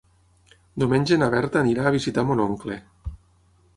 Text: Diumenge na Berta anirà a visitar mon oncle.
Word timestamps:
Diumenge 0.83 1.19
na 1.23 1.27
Berta 1.35 1.61
anirà 1.65 1.85
a 1.85 1.93
visitar 1.97 2.25
mon 2.31 2.43
oncle. 2.47 2.79